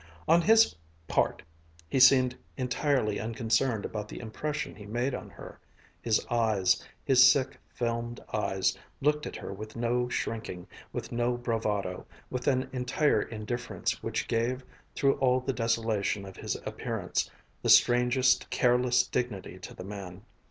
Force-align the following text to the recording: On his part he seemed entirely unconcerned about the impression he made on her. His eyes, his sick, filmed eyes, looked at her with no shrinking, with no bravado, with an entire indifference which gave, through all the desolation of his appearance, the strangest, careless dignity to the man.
On 0.27 0.41
his 0.41 0.75
part 1.07 1.43
he 1.87 1.99
seemed 1.99 2.35
entirely 2.57 3.19
unconcerned 3.19 3.85
about 3.85 4.07
the 4.09 4.19
impression 4.19 4.73
he 4.75 4.87
made 4.87 5.13
on 5.13 5.29
her. 5.29 5.59
His 6.01 6.25
eyes, 6.25 6.83
his 7.05 7.23
sick, 7.31 7.59
filmed 7.75 8.19
eyes, 8.33 8.75
looked 8.99 9.27
at 9.27 9.35
her 9.35 9.53
with 9.53 9.75
no 9.75 10.09
shrinking, 10.09 10.65
with 10.91 11.11
no 11.11 11.37
bravado, 11.37 12.07
with 12.31 12.47
an 12.47 12.67
entire 12.73 13.21
indifference 13.21 14.01
which 14.01 14.27
gave, 14.27 14.63
through 14.95 15.17
all 15.19 15.39
the 15.39 15.53
desolation 15.53 16.25
of 16.25 16.35
his 16.35 16.55
appearance, 16.65 17.29
the 17.61 17.69
strangest, 17.69 18.49
careless 18.49 19.05
dignity 19.05 19.59
to 19.59 19.75
the 19.75 19.83
man. 19.83 20.23